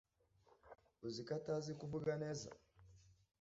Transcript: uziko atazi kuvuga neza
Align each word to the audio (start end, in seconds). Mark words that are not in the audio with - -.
uziko 1.07 1.31
atazi 1.39 1.71
kuvuga 1.79 2.11
neza 2.23 2.47